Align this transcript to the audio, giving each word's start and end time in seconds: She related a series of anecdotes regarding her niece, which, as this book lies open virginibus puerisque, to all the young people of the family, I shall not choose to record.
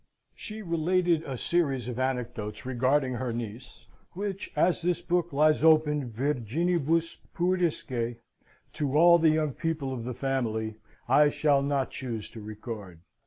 She 0.33 0.63
related 0.63 1.21
a 1.27 1.37
series 1.37 1.87
of 1.87 1.99
anecdotes 1.99 2.65
regarding 2.65 3.13
her 3.13 3.31
niece, 3.31 3.85
which, 4.13 4.51
as 4.55 4.81
this 4.81 4.99
book 4.99 5.31
lies 5.31 5.63
open 5.63 6.09
virginibus 6.09 7.17
puerisque, 7.35 8.15
to 8.73 8.97
all 8.97 9.19
the 9.19 9.29
young 9.29 9.53
people 9.53 9.93
of 9.93 10.03
the 10.03 10.15
family, 10.15 10.77
I 11.07 11.29
shall 11.29 11.61
not 11.61 11.91
choose 11.91 12.31
to 12.31 12.41
record. 12.41 13.01